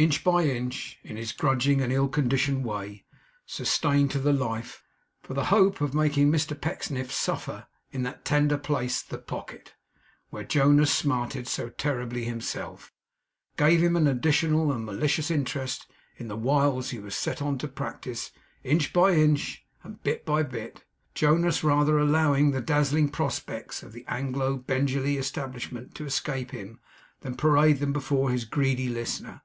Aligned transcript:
Inch 0.00 0.22
by 0.22 0.44
inch, 0.44 1.00
in 1.02 1.16
his 1.16 1.32
grudging 1.32 1.80
and 1.80 1.92
ill 1.92 2.06
conditioned 2.06 2.64
way; 2.64 3.04
sustained 3.46 4.12
to 4.12 4.20
the 4.20 4.32
life, 4.32 4.84
for 5.24 5.34
the 5.34 5.46
hope 5.46 5.80
of 5.80 5.92
making 5.92 6.30
Mr 6.30 6.54
Pecksniff 6.60 7.10
suffer 7.10 7.66
in 7.90 8.04
that 8.04 8.24
tender 8.24 8.56
place, 8.56 9.02
the 9.02 9.18
pocket, 9.18 9.74
where 10.30 10.44
Jonas 10.44 10.94
smarted 10.94 11.48
so 11.48 11.68
terribly 11.68 12.22
himself, 12.22 12.92
gave 13.56 13.82
him 13.82 13.96
an 13.96 14.06
additional 14.06 14.70
and 14.70 14.86
malicious 14.86 15.32
interest 15.32 15.90
in 16.16 16.28
the 16.28 16.36
wiles 16.36 16.90
he 16.90 17.00
was 17.00 17.16
set 17.16 17.42
on 17.42 17.58
to 17.58 17.66
practise; 17.66 18.30
inch 18.62 18.92
by 18.92 19.14
inch, 19.14 19.66
and 19.82 20.00
bit 20.04 20.24
by 20.24 20.44
bit, 20.44 20.84
Jonas 21.12 21.64
rather 21.64 21.98
allowed 21.98 22.52
the 22.52 22.60
dazzling 22.60 23.08
prospects 23.08 23.82
of 23.82 23.92
the 23.92 24.04
Anglo 24.06 24.58
Bengalee 24.58 25.18
establishment 25.18 25.96
to 25.96 26.04
escape 26.06 26.52
him, 26.52 26.78
than 27.22 27.34
paraded 27.34 27.80
them 27.80 27.92
before 27.92 28.30
his 28.30 28.44
greedy 28.44 28.88
listener. 28.88 29.42